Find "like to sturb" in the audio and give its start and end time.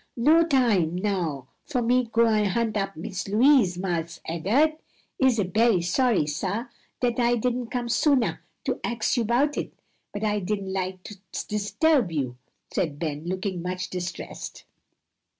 10.73-12.11